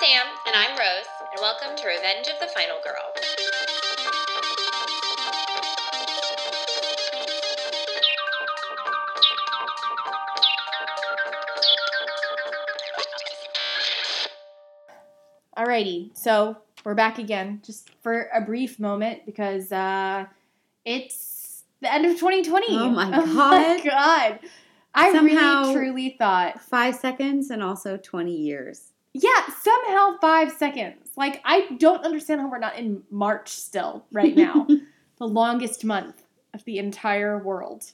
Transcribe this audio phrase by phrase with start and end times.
[0.00, 0.26] Sam.
[0.46, 3.12] And I'm Rose, and welcome to Revenge of the Final Girl.
[15.56, 20.26] Alrighty, so we're back again, just for a brief moment because uh,
[20.84, 22.66] it's the end of 2020.
[22.70, 23.84] Oh my my God.
[23.84, 24.38] god!
[24.94, 28.92] I Somehow- really truly thought, Five seconds and also 20 years.
[29.20, 31.10] Yeah, somehow five seconds.
[31.16, 34.66] Like I don't understand how we're not in March still right now,
[35.18, 36.22] the longest month
[36.54, 37.84] of the entire world,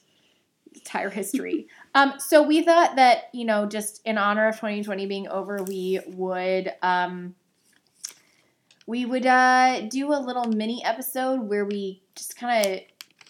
[0.73, 1.67] entire history.
[1.95, 5.99] um, so we thought that you know, just in honor of 2020 being over, we
[6.07, 7.35] would um,
[8.87, 12.81] we would uh, do a little mini episode where we just kind of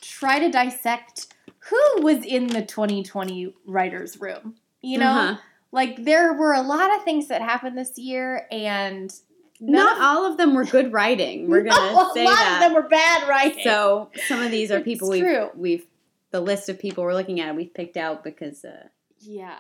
[0.02, 1.28] try to dissect
[1.60, 4.56] who was in the 2020 writers room.
[4.82, 5.38] You know, Uh-huh.
[5.76, 9.14] Like there were a lot of things that happened this year, and
[9.60, 11.48] Not of- all of them were good writing.
[11.50, 12.54] We're gonna No, say a lot that.
[12.64, 13.64] of them were bad writing.
[13.64, 15.50] so some of these are people we've true.
[15.56, 15.86] we've
[16.32, 18.88] the list of people we're looking at we've picked out because uh,
[19.20, 19.60] yeah,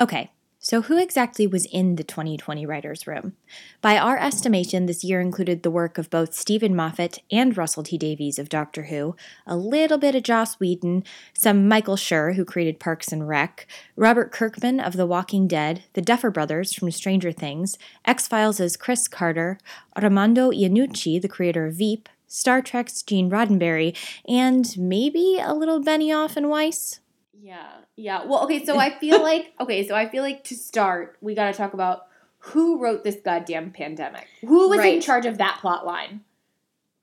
[0.00, 0.30] Okay,
[0.64, 3.32] so who exactly was in the 2020 writers' room?
[3.80, 7.98] By our estimation, this year included the work of both Steven Moffat and Russell T
[7.98, 11.02] Davies of Doctor Who, a little bit of Joss Whedon,
[11.34, 16.00] some Michael Schur, who created Parks and Rec, Robert Kirkman of The Walking Dead, the
[16.00, 19.58] Duffer Brothers from Stranger Things, X Files' Chris Carter,
[20.00, 23.96] Armando Iannucci, the creator of Veep, Star Trek's Gene Roddenberry,
[24.28, 27.00] and maybe a little Benioff and Weiss.
[27.42, 28.24] Yeah, yeah.
[28.24, 31.50] Well, okay, so I feel like okay, so I feel like to start, we got
[31.50, 32.06] to talk about
[32.38, 34.26] who wrote this goddamn pandemic.
[34.40, 36.22] Who was in charge of that plot line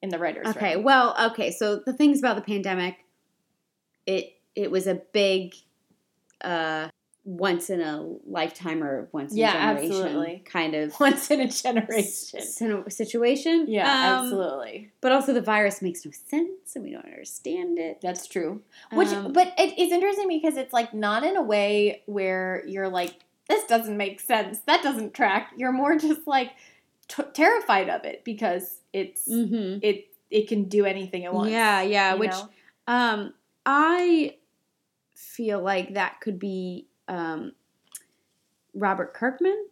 [0.02, 0.84] in the writers' okay room?
[0.86, 2.98] well okay so the things about the pandemic
[4.06, 5.54] it it was a big
[6.42, 6.90] uh
[7.25, 10.44] once in a lifetime or once in Yeah, a generation absolutely.
[10.45, 12.39] kind of Once in a generation.
[12.39, 12.61] s-
[12.95, 14.92] situation Yeah, Um, absolutely.
[15.02, 18.61] but also the virus makes no sense and we don't understand it That's true.
[18.93, 23.16] Which, Um, but it's interesting because it's like not in a way where you're like,
[23.48, 24.60] this doesn't make sense.
[24.60, 25.52] That doesn't track.
[25.58, 26.52] You're more just like
[27.10, 29.80] t- terrified of it because it's mm-hmm.
[29.82, 31.52] it it can do anything it wants.
[31.52, 32.49] yeah yeah which know?
[32.88, 33.33] Um,
[33.66, 34.36] I
[35.16, 37.52] feel like that could be um,
[38.73, 39.65] Robert Kirkman,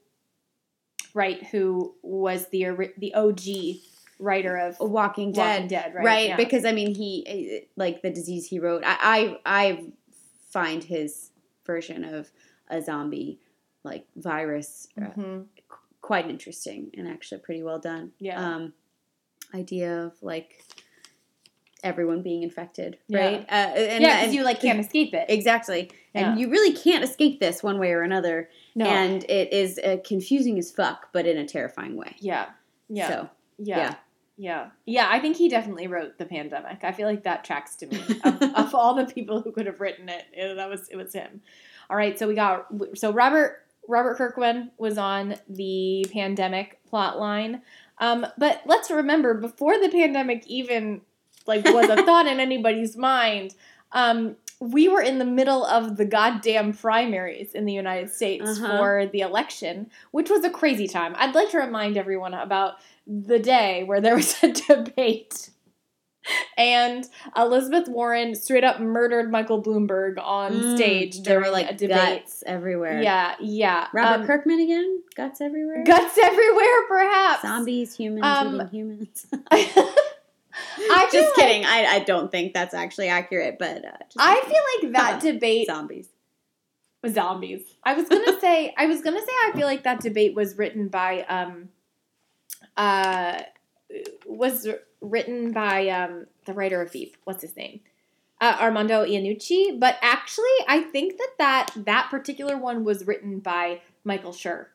[1.14, 1.42] right?
[1.48, 3.82] Who was the the OG
[4.20, 6.06] writer of Walking Dead, Walking Dead, right?
[6.06, 6.28] right?
[6.30, 6.36] Yeah.
[6.36, 8.84] Because I mean, he like the disease he wrote.
[8.86, 9.84] I, I I
[10.50, 11.32] find his
[11.66, 12.30] version of
[12.70, 13.40] a zombie
[13.84, 15.46] like virus uh, Mhm.
[16.02, 18.12] quite interesting and actually pretty well done.
[18.20, 18.42] Yeah.
[18.56, 18.74] Um,
[19.54, 20.64] idea of like
[21.84, 23.20] everyone being infected, Yeah.
[23.20, 23.40] right?
[23.50, 25.26] Uh, and, yeah, and- you like can't escape it.
[25.30, 25.92] Exactly.
[26.14, 26.32] Yeah.
[26.32, 28.50] And you really can't escape this one way or another.
[28.76, 28.86] no.
[28.86, 32.16] And it is uh, confusing as fuck, but in a terrifying way.
[32.20, 32.48] yeah.
[32.90, 33.08] Yeah.
[33.10, 33.78] So, yeah.
[33.78, 33.96] yeah.
[34.40, 34.70] Yeah.
[34.86, 36.84] Yeah, I think he definitely wrote the pandemic.
[36.84, 38.00] I feel like that tracks to me.
[38.24, 41.12] of, of all the people who could have written it, it, that was it was
[41.12, 41.42] him.
[41.90, 47.62] All right, so we got so Robert Robert Kirkman was on the pandemic plot line.
[47.98, 51.02] Um, but let's remember before the pandemic even
[51.48, 53.56] like was a thought in anybody's mind,
[53.92, 58.68] um, we were in the middle of the goddamn primaries in the United States Uh-huh.
[58.78, 61.14] for the election, which was a crazy time.
[61.18, 62.76] I'd like to remind everyone about
[63.06, 65.52] the day where there was a debate
[66.58, 71.88] and Elizabeth Warren straight up murdered Michael Bloomberg on Mm, stage there were like a
[71.88, 73.02] guts everywhere.
[73.02, 73.88] Yeah, yeah.
[73.94, 75.04] Robert Um, Kirkman again?
[75.16, 75.84] Guts everywhere?
[75.86, 77.44] Guts everywhere, perhaps.
[77.44, 79.26] Zombies, humans Um, eating humans.
[80.80, 81.66] I just like- kidding.
[81.66, 86.10] I, I don't think that's actually accurate, but uh, I feel like that debate zombies.
[87.08, 87.62] zombies.
[87.84, 90.88] I was gonna say I was gonna say I feel like that debate was written
[90.88, 91.70] by um
[92.76, 93.42] uh
[94.26, 94.68] was
[95.02, 97.18] written by um the writer of Veep.
[97.24, 97.82] What's his name?
[98.40, 99.80] Uh, Armando Iannucci.
[99.80, 104.68] But actually, I think that that that particular one was written by Michael Schur.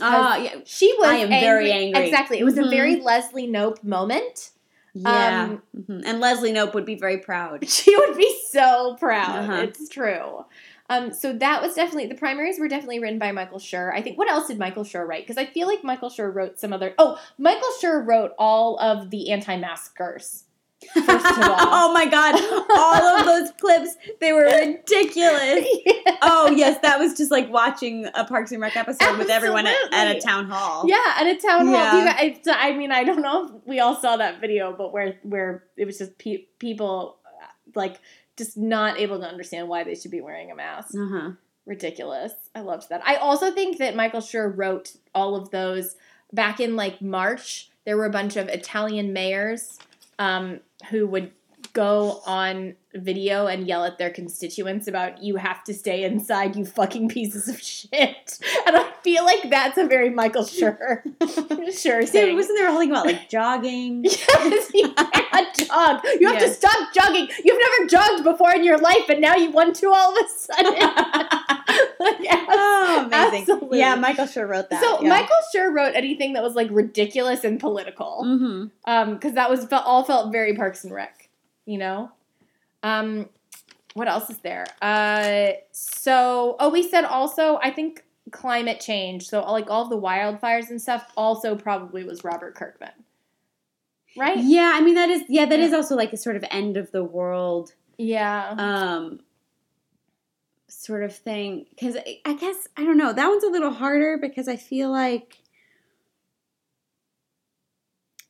[0.00, 0.60] Ah, yeah.
[0.64, 1.08] She was.
[1.08, 2.04] I am very angry.
[2.04, 2.38] Exactly.
[2.38, 2.70] It was a Mhm.
[2.70, 4.50] very Leslie Knope moment.
[5.02, 5.44] Yeah.
[5.44, 6.02] Um, Mhm.
[6.04, 7.68] And Leslie Knope would be very proud.
[7.68, 9.44] She would be so proud.
[9.44, 9.62] Uh-huh.
[9.62, 10.44] It's true.
[10.90, 13.92] Um, so that was definitely the primaries were definitely written by Michael Schur.
[13.94, 15.22] I think what else did Michael Schur write?
[15.26, 16.94] Because I feel like Michael Schur wrote some other.
[16.98, 20.44] Oh, Michael Schur wrote all of the anti-maskers.
[20.94, 22.34] First of all, oh my god,
[22.70, 25.66] all of those clips, they were ridiculous.
[26.20, 29.76] Oh yes, that was just like watching a Parks and Rec episode with everyone at,
[29.92, 30.84] at a town hall.
[30.88, 31.74] yeah, at a town hall.
[31.74, 32.22] Yeah.
[32.22, 35.16] You I, I mean, I don't know if we all saw that video, but where
[35.22, 37.46] where it was just pe- people uh,
[37.76, 38.00] like
[38.36, 40.94] just not able to understand why they should be wearing a mask.
[40.96, 41.30] Uh-huh.
[41.66, 42.32] ridiculous.
[42.54, 43.02] I loved that.
[43.06, 45.94] I also think that Michael Schur wrote all of those
[46.32, 49.78] back in like March, there were a bunch of Italian mayors
[50.18, 50.60] um,
[50.90, 51.32] who would
[51.72, 56.64] go on video and yell at their constituents about you have to stay inside, you
[56.64, 58.38] fucking pieces of shit.
[58.66, 61.02] And I feel like that's a very Michael Schur
[61.80, 62.34] sure thing.
[62.36, 64.04] wasn't there a whole thing about like jogging?
[64.04, 66.00] Yes, you can't jog.
[66.20, 67.28] You have to stop jogging.
[67.44, 70.28] You've never jogged before in your life, and now you want to all of a
[70.28, 70.74] sudden.
[72.00, 73.40] Like, oh, amazing.
[73.40, 73.78] Absolutely.
[73.78, 74.82] Yeah, Michael Schur wrote that.
[74.82, 75.08] So yeah.
[75.08, 78.66] Michael Schur wrote anything that was like ridiculous and political, Mm-hmm.
[78.90, 81.17] um, because that was all felt very Parks and Rec,
[81.68, 82.10] you know.
[82.82, 83.28] Um,
[83.94, 84.64] what else is there?
[84.80, 89.28] Uh, so oh, we said also I think climate change.
[89.28, 92.90] So like all the wildfires and stuff also probably was Robert Kirkman,
[94.16, 94.38] right?
[94.38, 95.76] Yeah, I mean that is yeah that is Yeah.
[95.76, 98.54] also like a sort of end of the world Yeah.
[98.56, 99.20] um
[100.68, 104.18] sort of thing because I, I guess I don't know that one's a little harder
[104.18, 105.38] because I feel like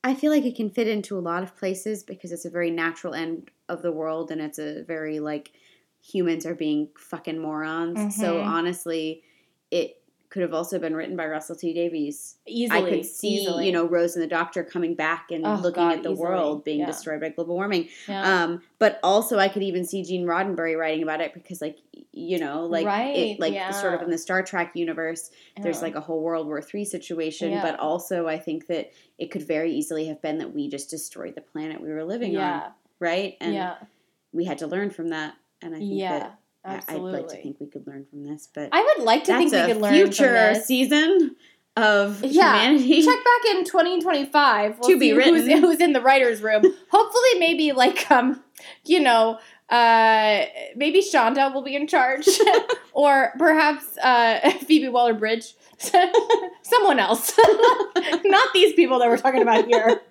[0.03, 2.71] I feel like it can fit into a lot of places because it's a very
[2.71, 5.51] natural end of the world and it's a very like
[6.01, 8.07] humans are being fucking morons.
[8.09, 8.43] So Mhm.
[8.43, 9.23] honestly,
[9.71, 9.98] it
[10.29, 12.35] could have also been written by Russell T Davies.
[12.45, 12.79] easily.
[12.79, 13.65] I could see, easily.
[13.65, 16.29] you know, Rose and the Doctor coming back and Oh, looking God, at the easily.
[16.29, 16.85] world being Yeah.
[16.85, 17.89] destroyed by global warming.
[18.07, 18.43] Yeah.
[18.43, 21.77] Um, but also, I could even see Gene Roddenberry writing about it because, like,
[22.11, 23.71] you know, like, Right, it, like yeah.
[23.71, 25.31] sort of in the Star Trek universe,
[25.61, 27.59] there's like a whole World War Three situation.
[27.61, 31.33] But also, I think that it could very easily have been that we just destroyed
[31.35, 33.35] the planet we were living on, right?
[33.41, 33.75] And
[34.31, 35.33] we had to learn from that.
[35.61, 37.09] And I think that absolutely.
[37.09, 39.51] I'd like to think we could learn from this, but I would like to think
[39.51, 40.65] we could learn future from this.
[40.65, 41.35] season
[41.77, 42.61] of Yeah.
[42.63, 43.01] humanity.
[43.03, 44.79] Check back in 2025.
[44.79, 45.57] We'll To be see Who's, written.
[45.61, 46.63] who's in the writers' room?
[46.91, 48.43] Hopefully, maybe like um,
[48.85, 49.39] you know,
[49.69, 50.45] uh,
[50.75, 52.27] maybe Shonda will be in charge,
[52.91, 55.53] or perhaps uh, Phoebe Waller-Bridge.
[56.63, 57.31] Someone else,
[58.25, 60.01] not these people that we're talking about here.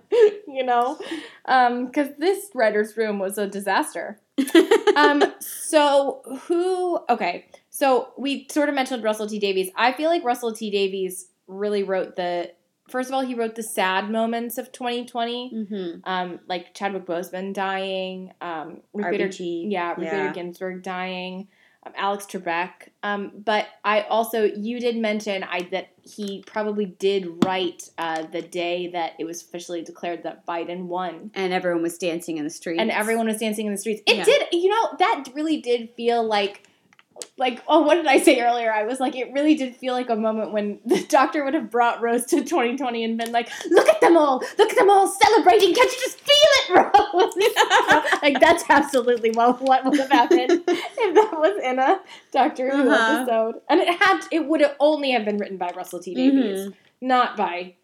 [0.47, 0.99] You know,
[1.45, 4.19] because this writers' room was a disaster.
[4.97, 7.47] Um so who okay.
[7.71, 9.71] So we sort of mentioned russell t davies.
[9.77, 12.53] I feel like russell t davies really wrote the
[12.89, 16.01] first of all he wrote the sad moments of 2020 mm-hmm.
[16.05, 20.23] um like chadwick boseman dying um Ruth Bader, yeah Ruth Yeah.
[20.23, 21.49] Bader ginsburg dying
[21.97, 22.71] alex trebek
[23.03, 28.43] um but i also you did mention i that he probably did write uh the
[28.43, 32.51] day that it was officially declared that biden won And everyone was dancing in the
[32.51, 32.81] streets.
[32.81, 34.03] and everyone was dancing in the streets.
[34.07, 34.25] It Yeah.
[34.25, 36.65] did, you know, that really did feel like,
[37.37, 38.73] like, oh, what did I say earlier?
[38.73, 41.71] I was like, it really did feel like a moment when the doctor would have
[41.71, 45.09] brought Rose to 2020 and been like, look at them all, look at them all
[45.09, 45.75] celebrating.
[45.75, 46.37] Can't you just feel
[48.23, 52.01] like, that's absolutely what, what would have happened if that was in a
[52.33, 53.21] Doctor Who Uh-huh.
[53.25, 53.61] episode.
[53.69, 56.75] And it had, it would have only have been written by Russell T Davies, Mhm.
[57.01, 57.75] not by.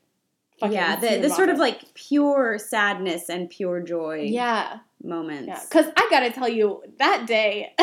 [0.60, 5.48] Fucking Yeah, the, the sort of like pure sadness and pure joy yeah, moments.
[5.48, 7.75] Yeah, because I gotta tell you, that day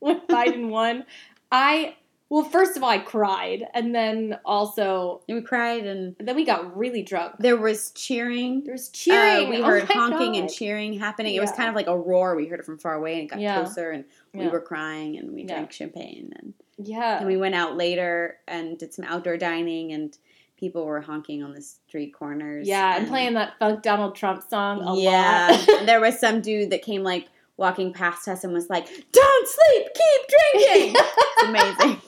[0.00, 1.04] when Biden won,
[1.52, 1.94] I
[2.30, 6.44] well, first of all, I cried, and then also And we cried and then we
[6.44, 7.34] got really drunk.
[7.40, 8.62] there was cheering.
[8.64, 9.50] There was Uh, cheering.
[9.50, 11.34] we Oh heard honking and cheering happening.
[11.34, 12.36] It was kind of like a roar.
[12.36, 13.60] We heard it from far away and it got Yeah.
[13.62, 14.50] closer and we Yeah.
[14.50, 15.54] were crying and we Yeah.
[15.56, 20.16] drank champagne and Yeah, then we went out later and did some outdoor dining and
[20.56, 22.68] people were honking on the street corners.
[22.68, 25.48] yeah, and playing that funk Donald Trump song a yeah.
[25.50, 25.68] lot.
[25.80, 29.48] and there was some dude that came like walking past us and was like, "Don't
[29.48, 32.00] sleep, keep drinking." it's amazing.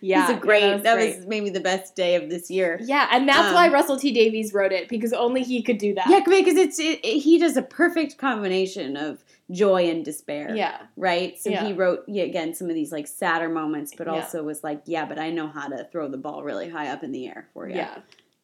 [0.00, 0.62] Yeah, It's a great.
[0.62, 1.16] yeah, that great.
[1.16, 2.78] was maybe the best day of this year.
[2.82, 5.94] Yeah, and that's um, why Russell T Davies wrote it because only he could do
[5.94, 6.06] that.
[6.08, 10.54] Yeah, because it's it, it- he does a perfect combination of joy and despair.
[10.54, 11.38] yeah, Right.
[11.40, 11.64] So Yeah.
[11.66, 15.06] he wrote yeah, again some of these like sadder moments, but also was like, yeah,
[15.06, 17.68] but I know how to throw the ball really high up in the air for
[17.68, 17.76] you.
[17.76, 17.98] yeah,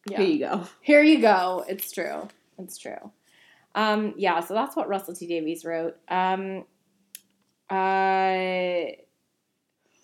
[0.09, 0.17] yeah.
[0.17, 0.67] Here you go.
[0.81, 1.63] Here you go.
[1.67, 2.27] It's true.
[2.57, 3.11] It's true.
[3.75, 5.97] Um, yeah, so that's what Russell T Davies wrote.
[6.07, 6.63] Um,
[7.69, 8.85] uh,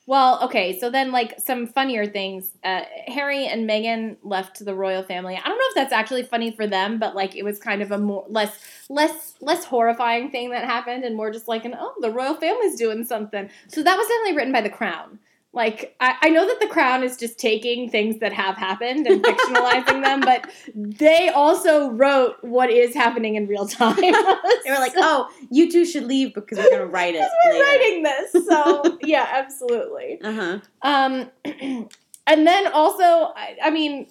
[0.08, 2.52] well, okay, so then like some funnier things.
[2.64, 5.36] Uh, Harry and Meghan left the royal family.
[5.36, 7.92] I don't know if that's actually funny for them, but like it was kind of
[7.92, 11.94] a more less less less horrifying thing that happened, and more just like an oh
[12.02, 13.50] the royal family's doing something.
[13.68, 15.20] So that was definitely written by the Crown.
[15.54, 19.22] Like I, I know that the Crown is just taking things that have happened and
[19.22, 23.98] fictionalizing them, but they also wrote what is happening in real time.
[24.00, 27.28] They were like, oh, you two should leave because we're gonna write it.
[27.46, 27.64] we're later.
[27.66, 30.20] writing this, so yeah, absolutely.
[30.24, 30.60] Uh huh.
[30.84, 31.30] Um,
[32.26, 34.08] and then also, I, I mean,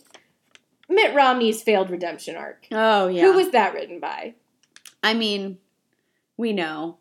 [0.90, 2.66] Mitt Romney's failed redemption arc.
[2.70, 3.22] Oh yeah.
[3.22, 4.34] Who was that written by?
[5.02, 5.56] I mean,
[6.36, 6.98] we know.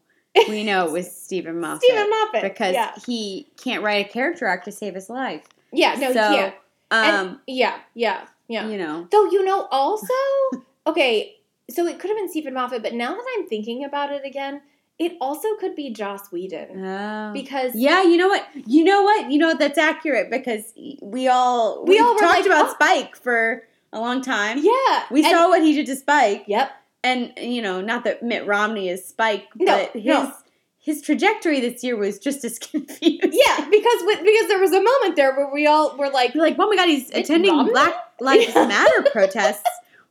[0.48, 1.84] We know it was Steven Moffat.
[1.84, 2.42] Steven Moffat.
[2.44, 5.44] Because yeah, he can't write a character arc to save his life.
[5.72, 6.56] yeah, no, so, he can't.
[6.92, 8.26] And- Um, yeah, yeah.
[8.48, 8.68] Yeah.
[8.68, 9.08] You know.
[9.12, 10.14] Though you know, also
[10.88, 11.36] okay,
[11.70, 14.62] so it could have been Steven Moffat, but now that I'm thinking about it again,
[14.98, 17.32] it also could be Joss Whedon Oh.
[17.32, 18.46] because Yeah, you know what?
[18.66, 19.32] You know what?
[19.32, 19.60] You know what?
[19.60, 22.74] That's accurate because we all We we all talked like, about oh.
[22.74, 24.58] Spike for a long time.
[24.62, 26.72] yeah, We saw what he did to Spike, Yep.
[27.04, 30.34] And you know, not that Mitt Romney is Spike, No, but his no.
[30.80, 33.20] his trajectory this year was just as confused.
[33.24, 36.68] Yeah, because because there was a moment there where we all were like, like, oh
[36.70, 37.72] my god, he's attending Romney?
[37.72, 39.64] Black Lives Matter protests.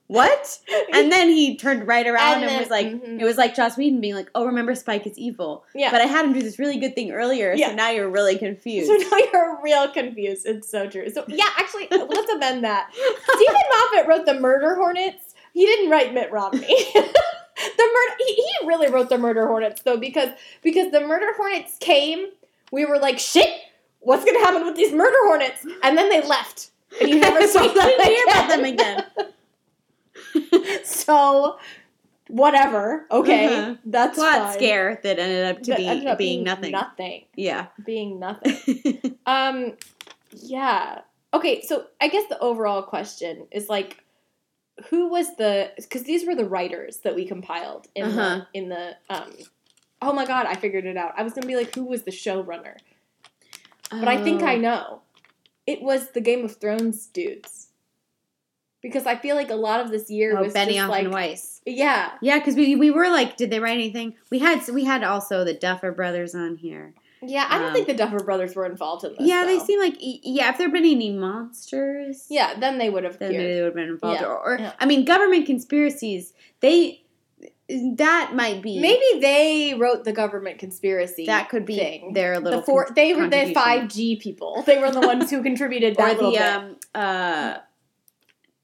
[0.07, 0.59] What?
[0.95, 3.21] And then he turned right around And and, then- was like, mhm.
[3.21, 5.65] it was like Joss Whedon being like, oh, remember Spike is evil.
[5.75, 5.91] yeah.
[5.91, 7.69] But I had him do this really good thing earlier, Yeah.
[7.69, 8.87] so now you're really confused.
[8.87, 10.47] so now you're real confused.
[10.47, 11.11] It's so true.
[11.11, 12.89] So yeah, actually, let's amend that.
[12.95, 13.55] Steven
[13.93, 15.28] Moffat wrote the Murder Hornets.
[15.59, 16.61] He didn't write Mitt Romney.
[16.67, 17.03] the
[17.79, 18.15] murder.
[18.19, 20.29] He, he really wrote the Murder Hornets though, because
[20.63, 22.27] because the Murder Hornets came,
[22.71, 23.51] we were like, shit,
[23.99, 25.67] what's gonna happen with these Murder Hornets?
[25.83, 28.07] And then they left, and you never saw them again.
[28.07, 29.05] hear about them again.
[30.85, 31.59] so
[32.29, 33.07] whatever.
[33.11, 33.75] Okay, Uh-huh.
[33.87, 34.53] that's Plot fine.
[34.53, 36.73] scare that ended up to That be up being nothing.
[36.73, 37.25] Nothing.
[37.35, 37.67] Yeah.
[37.85, 39.17] Being nothing.
[39.27, 39.75] Um,
[40.33, 41.01] yeah.
[41.35, 44.05] Okay, so I guess the overall question is like,
[44.91, 45.73] who was the?
[45.77, 48.45] Because these were the writers that we compiled in Uh-huh.
[48.53, 48.97] the in the.
[49.11, 49.33] Um,
[50.03, 51.13] oh my god, I figured it out.
[51.17, 52.77] I was gonna be like, who was the showrunner?
[53.91, 54.61] But I think I Oh.
[54.61, 55.03] know.
[55.67, 57.67] It was the Game of Thrones dudes.
[58.81, 61.13] Because I feel like a lot of this year Oh, was Benioff just like, and
[61.13, 61.61] Weiss.
[61.67, 64.15] yeah, Yeah, because we we were like, did they write anything?
[64.31, 66.95] We had we had also the Duffer Brothers on here.
[67.23, 67.47] Yeah.
[67.49, 69.21] I don't Um, think the Duffer Brothers were involved in this.
[69.27, 70.51] yeah, they seem like yeah.
[70.51, 73.43] If there had been any monsters, Yeah, then they would have then appeared.
[73.43, 74.21] maybe they would have been involved.
[74.21, 74.73] Yeah, Or, or yeah.
[74.79, 76.33] I mean, government conspiracies.
[76.61, 77.03] They
[77.69, 81.27] that might be Maybe they wrote the government conspiracy.
[81.27, 82.13] that could be thing.
[82.15, 82.87] their little the four.
[82.87, 84.63] con- They were the five G people.
[84.67, 87.59] They were the ones who contributed that or little the um uh.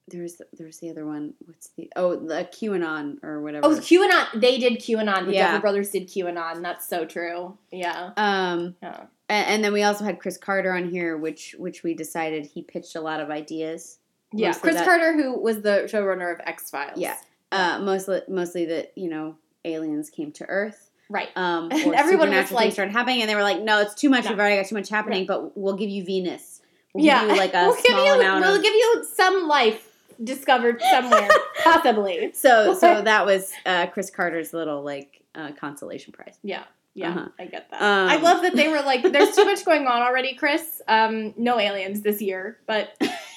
[0.09, 1.35] There's there's the other one.
[1.47, 3.67] What's the oh the QAnon or whatever.
[3.67, 4.41] Oh, QAnon.
[4.41, 5.27] They did QAnon.
[5.27, 5.53] The Yeah.
[5.53, 6.61] Duffer Brothers did QAnon.
[6.63, 7.57] That's so true.
[7.73, 8.11] Yeah.
[8.17, 8.77] um.
[8.83, 9.05] Yeah.
[9.31, 12.61] A- And then we also had Chris Carter on here, which which we decided he
[12.63, 13.99] pitched a lot of ideas.
[14.33, 14.49] Yeah.
[14.49, 16.99] Mostly Chris that- Carter, who was the showrunner of X Files.
[16.99, 17.17] Yeah.
[17.51, 21.29] Uh, mostly mostly that you know aliens came to Earth, Right.
[21.37, 24.25] um, And everyone was like- started happening, and they were like, "No, it's too much.
[24.25, 24.31] No.
[24.33, 26.61] We've already got too much happening, but we'll give you Venus.
[26.93, 27.21] We'll yeah.
[27.23, 28.13] give you like a we'll give small you.
[28.21, 29.89] amount We'll of." give you some life
[30.23, 31.29] discovered somewhere,
[31.65, 32.33] possibly.
[32.35, 36.39] so so that was uh, Chris Carter's little like uh, consolation prize.
[36.43, 36.65] Yeah.
[36.97, 37.29] Yeah, Uh-huh.
[37.41, 37.83] I get that.
[37.83, 40.81] Um, I love that they were like, "There's too much going on already, Chris.
[40.87, 42.91] Um, no aliens this year, but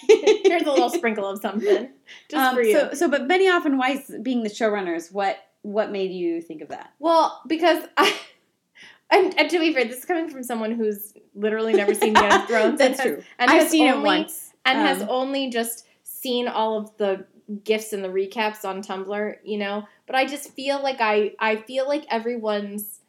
[0.08, 1.90] here's a little sprinkle of something
[2.30, 5.92] just Um, for you." So so, but Benioff and Weiss being the showrunners, what what
[5.92, 6.92] made you think of that?
[7.00, 8.16] well, because I,
[9.10, 12.32] and, and to be fair, this is coming from someone who's literally never seen Game
[12.32, 12.78] of Thrones.
[12.78, 13.24] That's and has, true.
[13.40, 14.54] And I've has seen only, it once.
[14.66, 15.87] and has Um, only just
[16.28, 17.26] seen all of the
[17.64, 19.88] gifs and the recaps on Tumblr, you know.
[20.06, 23.00] But I just feel like I I feel like everyone's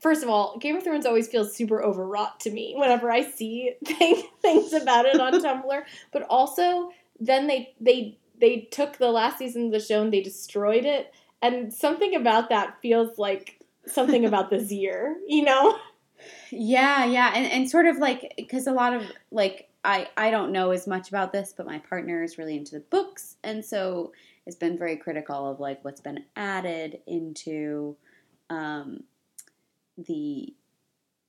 [0.00, 3.72] First of all, Game of Thrones always feels super overwrought to me whenever I see
[3.86, 5.82] thing, things about it on Tumblr.
[6.12, 10.20] But also, then they they they took the last season of the show and they
[10.20, 15.78] destroyed it, and something about that feels like something about this year, you know?
[16.50, 20.52] Yeah, yeah, and and sort of like because a lot of like I I don't
[20.52, 24.12] know as much about this, but my partner is really into the books, and so
[24.46, 27.96] has been very critical of like what's been added into
[28.50, 29.04] um,
[29.96, 30.54] the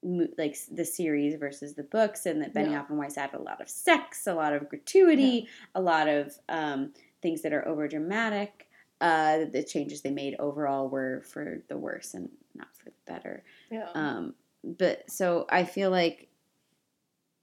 [0.03, 2.85] like the series versus the books, and that Benioff Yeah.
[2.89, 6.93] and Weiss added a lot of sex, a lot of gratuity, a lot of um,
[7.21, 8.67] things that are over dramatic.
[9.01, 13.43] Uh, the changes they made overall were for the worse and not for the better.
[13.69, 13.89] Yeah.
[13.93, 16.29] Um, but so I feel like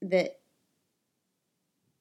[0.01, 0.41] that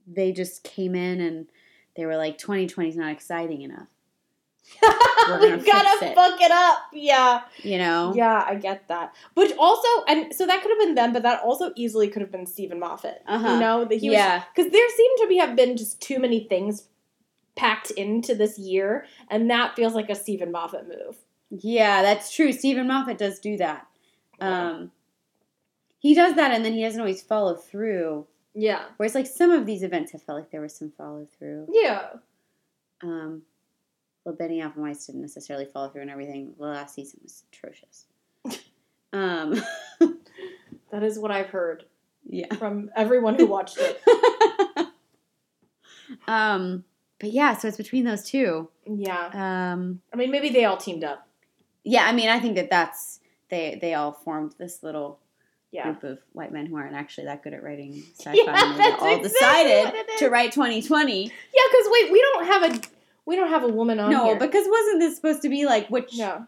[0.08, 1.48] they just came in and
[1.96, 3.88] they were like 2020 is not exciting enough.
[5.28, 6.80] we're gotta fuck it up.
[6.94, 7.42] Yeah.
[7.64, 8.14] You know?
[8.16, 9.14] Yeah, I get that.
[9.36, 12.32] But also, and so that could have been them, but that also easily could have
[12.32, 13.22] been Steven Moffat.
[13.28, 13.54] Uh-huh.
[13.54, 14.44] You know, that he Yeah.
[14.56, 16.88] because there seemed to be have been just too many things
[17.56, 21.18] packed into this year, and that feels like a Steven Moffat move.
[21.50, 22.54] Yeah, that's true.
[22.54, 23.88] Stephen Moffat does do that.
[24.40, 24.92] Um,
[26.00, 28.26] he does that and then he doesn't always follow through.
[28.54, 28.84] Yeah.
[28.98, 31.68] Whereas like some of these events, I felt like there was some follow through.
[31.72, 32.08] Yeah.
[33.02, 33.44] Um,
[34.26, 36.54] well, Benioff and Weiss didn't necessarily follow through and everything.
[36.58, 38.06] The last season was atrocious.
[39.14, 39.62] um,
[40.92, 41.86] That is what I've heard
[42.30, 42.54] yeah.
[42.56, 44.02] from everyone who watched it.
[46.28, 46.84] um,
[47.20, 48.70] but yeah, so it's between those two.
[48.86, 49.30] Yeah.
[49.74, 51.28] Um, I mean, maybe they all teamed up.
[51.84, 55.20] yeah, I mean, I think that that's they they all formed this little
[55.72, 55.84] Yeah.
[55.84, 58.34] group of white men who aren't actually that good at writing sci-fi.
[58.36, 58.42] Yeah,
[58.74, 61.24] and all exactly decided to write 2020.
[61.24, 61.30] Yeah,
[61.72, 62.82] because wait, we don't have a
[63.26, 64.36] we don't have a woman on No, here.
[64.40, 66.42] because wasn't this supposed to be like which yeah,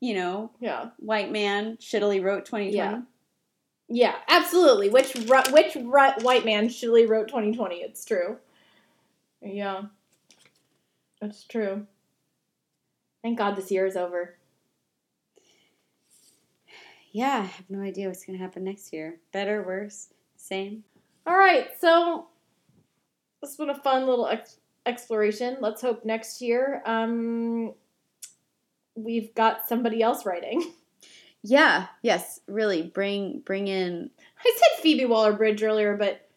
[0.00, 2.76] you know yeah, white man shittily wrote 2020?
[2.76, 3.00] Yeah.
[3.88, 4.90] yeah, absolutely.
[4.90, 7.76] Which ru- which ru- white man shittily wrote 2020?
[7.76, 8.36] It's true.
[9.40, 9.84] Yeah,
[11.22, 11.86] it's true.
[13.22, 14.35] Thank God this year is over.
[17.16, 19.16] Yeah, I have no idea what's gonna happen next year.
[19.32, 20.84] Better, worse, same.
[21.26, 22.26] All right, so
[23.40, 25.56] this has been a fun little ex- exploration.
[25.62, 27.72] Let's hope next year um,
[28.94, 30.72] we've got somebody else writing.
[31.42, 32.82] Yeah, yes, really.
[32.82, 34.10] Bring bring in.
[34.44, 36.28] I said Phoebe Waller Bridge earlier, but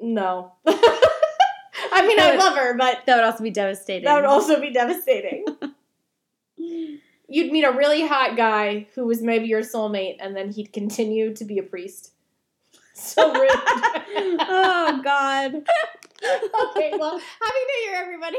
[0.00, 0.52] no.
[0.66, 4.04] I mean, I love her, but That would also be devastating.
[4.06, 5.44] that would also be devastating.
[7.28, 11.34] You'd meet a really hot guy who was maybe your soulmate, and then he'd continue
[11.34, 12.12] to be a priest.
[13.00, 13.48] So rude.
[13.52, 15.54] oh God.
[15.54, 18.38] okay, well, happy New Year, everybody.